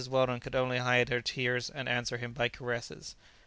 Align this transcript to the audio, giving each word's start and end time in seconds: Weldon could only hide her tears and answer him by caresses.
Weldon 0.09 0.39
could 0.39 0.55
only 0.55 0.79
hide 0.79 1.09
her 1.09 1.21
tears 1.21 1.69
and 1.69 1.87
answer 1.87 2.17
him 2.17 2.33
by 2.33 2.49
caresses. 2.49 3.15